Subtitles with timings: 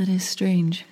[0.00, 0.86] That is strange.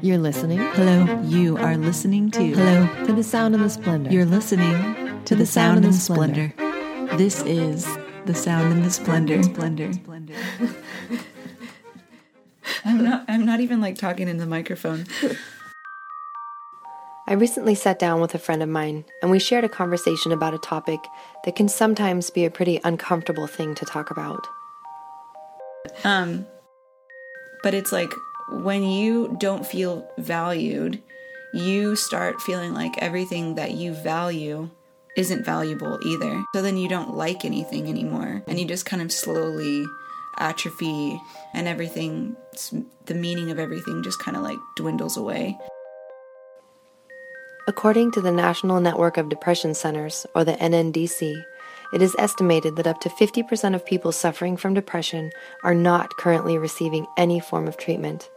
[0.00, 0.58] You're listening?
[0.58, 2.54] Hello, you are listening to.
[2.54, 4.08] Hello, To the sound and the splendor.
[4.08, 6.54] you're listening to the, sound and the splendor.
[7.16, 7.84] This is
[8.24, 9.42] the sound and the splendor.
[9.42, 9.92] Splendor.
[9.94, 10.34] Splendor.
[12.84, 13.24] I'm not.
[13.26, 15.06] I'm not even like talking in the microphone.
[17.26, 20.54] I recently sat down with a friend of mine and we shared a conversation about
[20.54, 21.00] a topic
[21.44, 24.46] that can sometimes be a pretty uncomfortable thing to talk about.
[26.04, 26.46] Um,
[27.62, 28.12] but it's like
[28.50, 31.02] when you don't feel valued,
[31.52, 34.68] you start feeling like everything that you value
[35.16, 36.44] isn't valuable either.
[36.54, 39.84] So then you don't like anything anymore, and you just kind of slowly
[40.38, 41.18] atrophy,
[41.54, 42.36] and everything,
[43.06, 45.56] the meaning of everything just kind of like dwindles away.
[47.66, 51.42] According to the National Network of Depression Centers, or the NNDC,
[51.92, 55.30] it is estimated that up to 50% of people suffering from depression
[55.62, 58.28] are not currently receiving any form of treatment.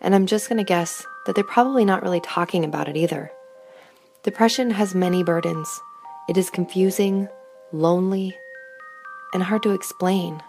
[0.00, 3.30] And I'm just going to guess that they're probably not really talking about it either.
[4.22, 5.80] Depression has many burdens.
[6.28, 7.28] It is confusing,
[7.72, 8.36] lonely,
[9.32, 10.42] and hard to explain.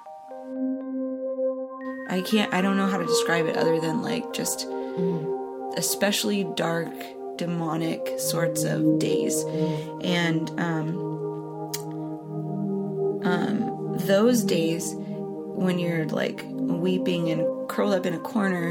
[2.10, 4.67] I can't, I don't know how to describe it other than like just
[5.78, 6.92] especially dark,
[7.36, 9.44] demonic sorts of days.
[10.02, 11.07] And, um,
[13.28, 18.70] um, those days when you're like weeping and curled up in a corner,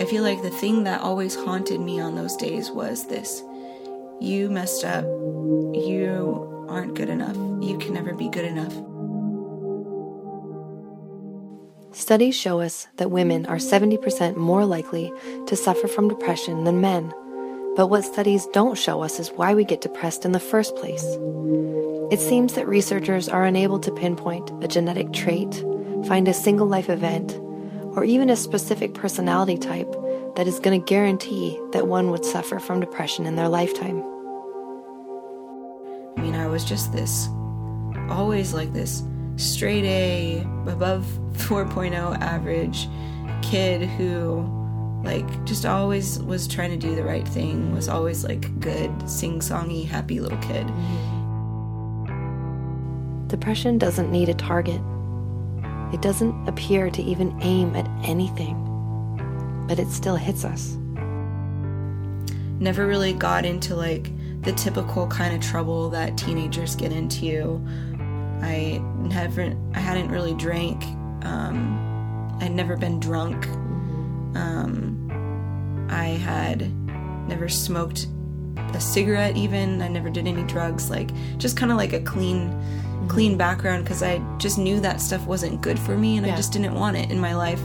[0.00, 3.42] I feel like the thing that always haunted me on those days was this
[4.20, 5.04] you messed up.
[5.04, 7.36] You aren't good enough.
[7.60, 8.72] You can never be good enough.
[11.94, 15.12] Studies show us that women are 70% more likely
[15.46, 17.12] to suffer from depression than men.
[17.74, 21.04] But what studies don't show us is why we get depressed in the first place.
[22.10, 25.54] It seems that researchers are unable to pinpoint a genetic trait,
[26.06, 27.32] find a single life event,
[27.96, 29.90] or even a specific personality type
[30.36, 34.02] that is going to guarantee that one would suffer from depression in their lifetime.
[36.16, 37.28] I mean, I was just this,
[38.10, 39.02] always like this
[39.36, 42.86] straight A, above 4.0 average
[43.42, 44.61] kid who,
[45.02, 49.40] like, just always was trying to do the right thing, was always like good, sing
[49.40, 50.66] songy, happy little kid.
[53.28, 54.80] Depression doesn't need a target.
[55.92, 58.56] It doesn't appear to even aim at anything,
[59.68, 60.76] but it still hits us.
[62.60, 64.10] Never really got into like
[64.42, 67.60] the typical kind of trouble that teenagers get into.
[68.40, 70.82] I never, I hadn't really drank.
[71.24, 73.46] Um, I'd never been drunk.
[74.34, 76.70] Um, I had
[77.28, 78.06] never smoked
[78.74, 79.82] a cigarette even.
[79.82, 80.90] I never did any drugs.
[80.90, 82.50] Like just kind of like a clean,
[83.08, 86.52] clean background because I just knew that stuff wasn't good for me and I just
[86.52, 87.60] didn't want it in my life.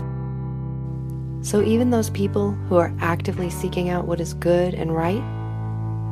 [1.42, 5.24] So even those people who are actively seeking out what is good and right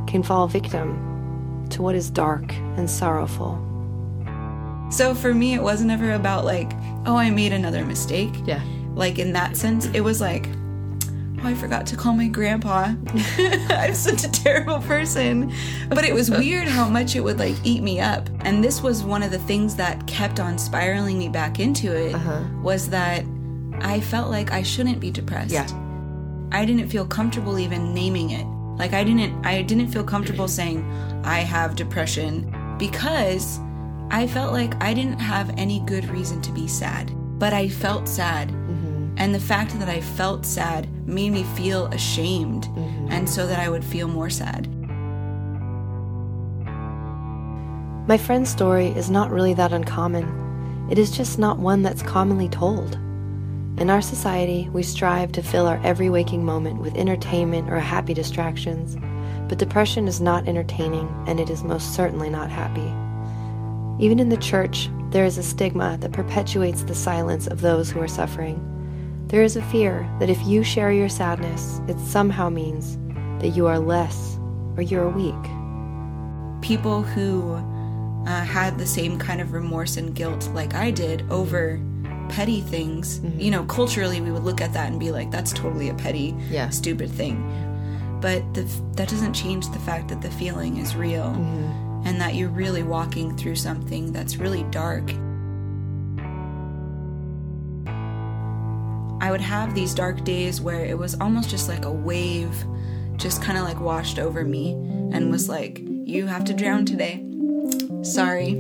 [0.07, 3.61] can fall victim to what is dark and sorrowful.
[4.91, 6.71] So for me, it wasn't ever about like,
[7.05, 8.33] oh, I made another mistake.
[8.45, 8.63] Yeah.
[8.95, 10.47] Like in that sense, it was like,
[11.43, 12.93] oh, I forgot to call my grandpa.
[13.69, 15.51] I'm such a terrible person.
[15.89, 18.29] But it was weird how much it would like eat me up.
[18.41, 22.15] And this was one of the things that kept on spiraling me back into it
[22.15, 22.41] Uh-huh.
[22.63, 23.23] was that
[23.81, 25.51] I felt like I shouldn't be depressed.
[25.51, 25.67] Yeah.
[26.51, 28.45] I didn't feel comfortable even naming it.
[28.77, 30.83] Like I didn't I didn't feel comfortable saying
[31.25, 33.59] I have depression because
[34.11, 37.11] I felt like I didn't have any good reason to be sad.
[37.39, 38.51] But I felt sad.
[39.17, 42.65] And the fact that I felt sad made me feel ashamed.
[42.65, 43.07] Mm-hmm.
[43.11, 44.67] And so that I would feel more sad.
[48.07, 50.87] My friend's story is not really that uncommon.
[50.91, 52.95] It is just not one that's commonly told.
[53.79, 58.13] In our society, we strive to fill our every waking moment with entertainment or happy
[58.13, 58.95] distractions,
[59.49, 62.93] but depression is not entertaining and it is most certainly not happy.
[64.03, 67.99] Even in the church, there is a stigma that perpetuates the silence of those who
[67.99, 68.74] are suffering.
[69.27, 72.97] There is a fear that if you share your sadness, it somehow means
[73.41, 74.37] that you are less
[74.77, 75.33] or you are weak.
[76.61, 77.53] People who
[78.27, 81.79] uh, had the same kind of remorse and guilt like I did over
[82.29, 85.89] petty things, you know, culturally we would look at that and be like, that's totally
[85.89, 86.69] a petty, Yeah.
[86.69, 87.37] stupid thing.
[88.21, 88.63] But the,
[88.93, 91.25] that doesn't change the fact that the feeling is real
[92.05, 95.03] and that you're really walking through something that's really dark.
[99.25, 102.63] I would have these dark days where it was almost just like a wave,
[103.15, 107.25] just kind of like washed over me and was like, You have to drown today.
[108.03, 108.51] Sorry.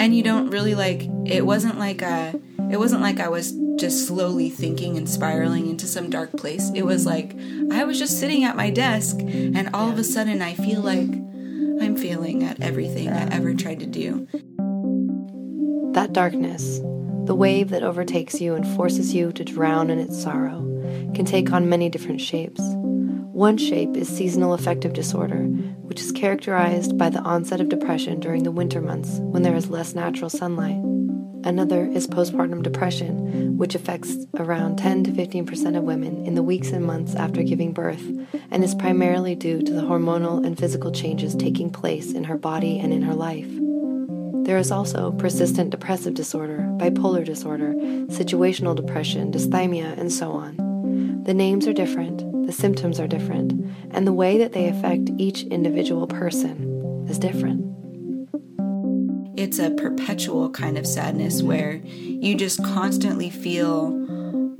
[0.00, 3.52] And you don't really like, it wasn't like a, it It wasn't like I was
[3.76, 6.70] just slowly thinking and spiraling into some dark place.
[6.74, 7.36] It was like
[7.70, 11.10] I was just sitting at my desk and all of a sudden I feel like
[11.84, 14.26] I'm failing at everything I ever tried to do.
[15.92, 16.80] That darkness,
[17.26, 20.60] the wave that overtakes you and forces you to drown in its sorrow,
[21.14, 22.60] can take on many different shapes.
[23.32, 25.44] One shape is seasonal affective disorder,
[25.82, 29.70] which is characterized by the onset of depression during the winter months when there is
[29.70, 30.80] less natural sunlight.
[31.44, 36.70] Another is postpartum depression, which affects around 10 to 15% of women in the weeks
[36.70, 38.02] and months after giving birth
[38.50, 42.78] and is primarily due to the hormonal and physical changes taking place in her body
[42.78, 43.48] and in her life.
[44.42, 47.72] There is also persistent depressive disorder, bipolar disorder,
[48.08, 51.22] situational depression, dysthymia, and so on.
[51.24, 53.52] The names are different, the symptoms are different,
[53.92, 57.64] and the way that they affect each individual person is different.
[59.38, 63.86] It's a perpetual kind of sadness where you just constantly feel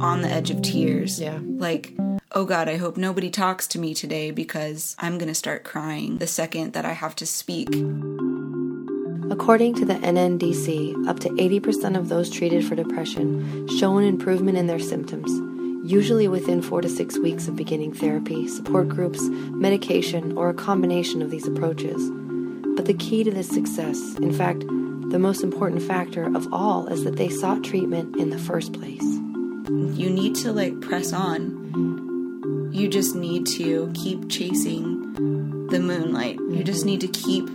[0.00, 1.20] on the edge of tears.
[1.20, 1.38] Yeah.
[1.42, 1.94] Like,
[2.32, 6.18] oh God, I hope nobody talks to me today because I'm going to start crying
[6.18, 7.68] the second that I have to speak.
[9.34, 14.56] According to the NNDC, up to 80% of those treated for depression show an improvement
[14.56, 15.28] in their symptoms,
[15.84, 21.20] usually within four to six weeks of beginning therapy, support groups, medication, or a combination
[21.20, 22.00] of these approaches.
[22.76, 24.60] But the key to this success, in fact,
[25.10, 29.02] the most important factor of all, is that they sought treatment in the first place.
[29.02, 32.70] You need to like press on.
[32.72, 36.38] You just need to keep chasing the moonlight.
[36.38, 37.50] You just need to keep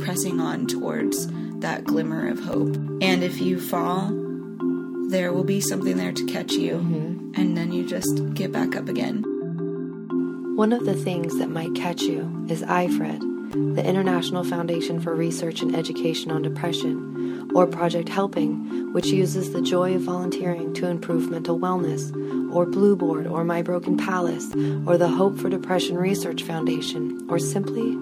[0.00, 1.28] pressing on towards
[1.60, 2.74] that glimmer of hope.
[3.00, 4.10] And if you fall,
[5.10, 7.32] there will be something there to catch you, mm-hmm.
[7.34, 9.24] and then you just get back up again.
[10.56, 15.62] One of the things that might catch you is IFRED, the International Foundation for Research
[15.62, 21.30] and Education on Depression, or Project Helping, which uses the joy of volunteering to improve
[21.30, 22.14] mental wellness,
[22.54, 24.46] or Blue Board, or My Broken Palace,
[24.86, 27.96] or the Hope for Depression Research Foundation, or simply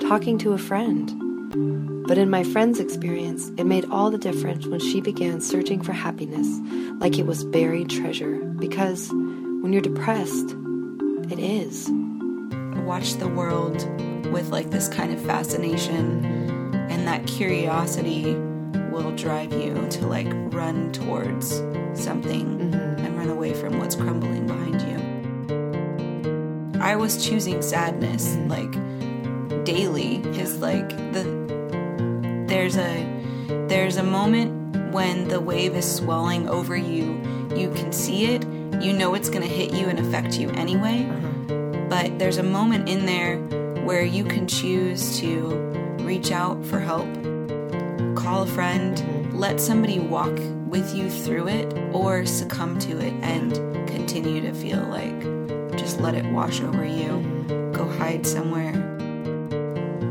[0.00, 2.06] talking to a friend.
[2.06, 5.92] But in my friend's experience, it made all the difference when she began searching for
[5.92, 6.48] happiness
[6.98, 8.36] like it was buried treasure.
[8.58, 10.56] Because when you're depressed,
[11.30, 11.88] it is.
[12.84, 13.76] Watch the world
[14.32, 16.24] with like this kind of fascination,
[16.90, 18.34] and that curiosity
[18.90, 21.56] will drive you to like run towards
[21.94, 23.04] something mm-hmm.
[23.04, 24.98] and run away from what's crumbling behind you.
[26.80, 28.48] I was choosing sadness mm-hmm.
[28.48, 28.99] like
[29.72, 31.22] daily is like the
[32.48, 33.06] there's a
[33.68, 37.20] there's a moment when the wave is swelling over you.
[37.54, 38.44] You can see it.
[38.82, 41.04] You know it's going to hit you and affect you anyway.
[41.04, 41.88] Mm-hmm.
[41.88, 43.38] But there's a moment in there
[43.84, 45.46] where you can choose to
[46.00, 47.08] reach out for help
[48.16, 49.38] call a friend mm-hmm.
[49.38, 53.52] let somebody walk with you through it or succumb to it and
[53.88, 55.20] continue to feel like
[55.78, 57.10] just let it wash over you.
[57.10, 57.72] Mm-hmm.
[57.72, 58.79] Go hide somewhere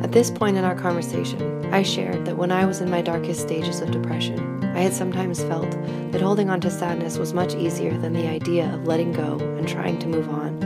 [0.09, 3.41] At this point in our conversation, I shared that when I was in my darkest
[3.41, 5.69] stages of depression, I had sometimes felt
[6.11, 9.67] that holding on to sadness was much easier than the idea of letting go and
[9.67, 10.63] trying to move on,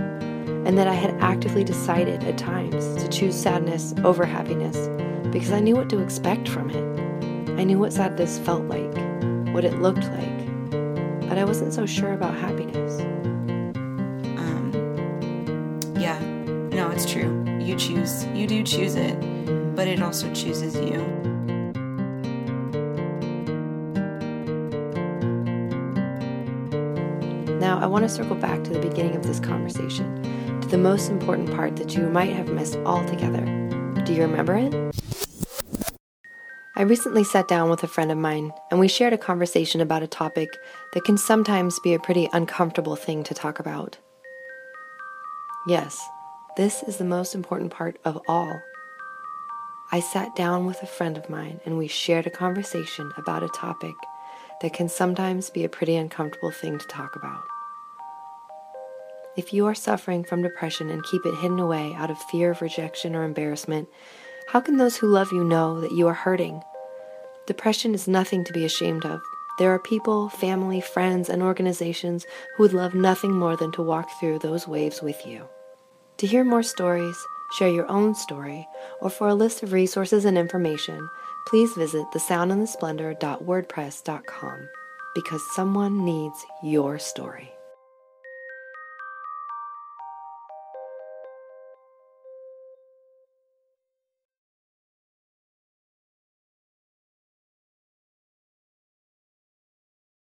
[0.66, 4.88] and that I had actively decided at times to choose sadness over happiness
[5.34, 7.60] because I knew what to expect from it.
[7.60, 8.96] I knew what sadness felt like,
[9.54, 10.70] what it looked like,
[11.28, 13.02] but I wasn't so sure about happiness.
[14.40, 14.72] um
[16.00, 16.18] yeah
[16.72, 19.33] no it's true you choose you do choose it
[19.84, 20.96] but it also chooses you
[27.60, 30.22] Now, I want to circle back to the beginning of this conversation,
[30.62, 33.44] to the most important part that you might have missed altogether.
[34.04, 34.74] Do you remember it?
[36.76, 40.04] I recently sat down with a friend of mine, and we shared a conversation about
[40.04, 40.50] a topic
[40.94, 43.98] that can sometimes be a pretty uncomfortable thing to talk about.
[45.68, 46.02] Yes,
[46.58, 48.62] this is the most important part of all.
[49.94, 53.48] I sat down with a friend of mine, and we shared a conversation about a
[53.50, 53.94] topic
[54.60, 57.44] that can sometimes be a pretty uncomfortable thing to talk about.
[59.38, 62.64] If you are suffering from depression and keep it hidden away out of fear of
[62.64, 63.88] rejection or embarrassment,
[64.48, 66.64] how can those who love you know that you are hurting?
[67.46, 69.22] Depression is nothing to be ashamed of.
[69.60, 74.10] There are people, family, friends, and organizations who would love nothing more than to walk
[74.20, 75.48] through those waves with you.
[76.18, 77.24] To hear more stories,
[77.58, 78.68] share your own story,
[79.02, 81.10] or for a list of resources and information,
[81.48, 84.70] please visit thesoundandthesplendor.wordpress.com
[85.16, 87.53] because someone needs your story.